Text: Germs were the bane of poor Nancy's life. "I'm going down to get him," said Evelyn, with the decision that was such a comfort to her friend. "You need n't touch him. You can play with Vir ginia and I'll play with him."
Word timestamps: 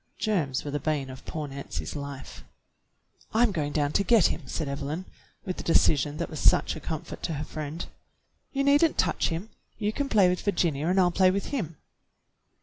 Germs 0.17 0.65
were 0.65 0.71
the 0.71 0.79
bane 0.79 1.11
of 1.11 1.25
poor 1.27 1.47
Nancy's 1.47 1.95
life. 1.95 2.43
"I'm 3.35 3.51
going 3.51 3.71
down 3.71 3.91
to 3.91 4.03
get 4.03 4.25
him," 4.25 4.41
said 4.47 4.67
Evelyn, 4.67 5.05
with 5.45 5.57
the 5.57 5.63
decision 5.63 6.17
that 6.17 6.27
was 6.27 6.39
such 6.39 6.75
a 6.75 6.79
comfort 6.79 7.21
to 7.21 7.35
her 7.35 7.43
friend. 7.45 7.85
"You 8.51 8.63
need 8.63 8.83
n't 8.83 8.97
touch 8.97 9.29
him. 9.29 9.51
You 9.77 9.93
can 9.93 10.09
play 10.09 10.27
with 10.27 10.41
Vir 10.41 10.53
ginia 10.53 10.89
and 10.89 10.99
I'll 10.99 11.11
play 11.11 11.29
with 11.29 11.49
him." 11.49 11.77